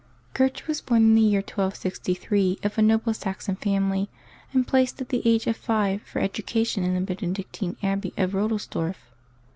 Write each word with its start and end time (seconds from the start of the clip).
eERTRUDE 0.33 0.67
was 0.67 0.81
bom 0.81 0.97
in 0.97 1.13
the 1.13 1.21
year 1.21 1.41
1263, 1.41 2.57
of 2.63 2.75
a 2.75 2.81
noble 2.81 3.13
Saxon 3.13 3.55
family, 3.55 4.09
and 4.51 4.65
placed 4.67 4.99
at 4.99 5.09
the 5.09 5.21
age 5.27 5.45
of 5.45 5.55
five 5.55 6.01
for 6.01 6.17
education 6.17 6.83
in 6.83 6.95
the 6.95 7.01
Benedictine 7.15 7.77
abbey 7.83 8.11
of 8.17 8.31
Eodelsdorf. 8.31 8.95